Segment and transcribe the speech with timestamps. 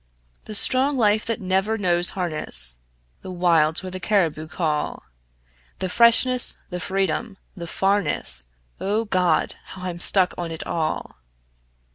[0.45, 2.75] The strong life that never knows harness;
[3.21, 5.03] The wilds where the caribou call;
[5.77, 8.45] The freshness, the freedom, the farness
[8.79, 9.57] O God!
[9.65, 11.17] how I'm stuck on it all.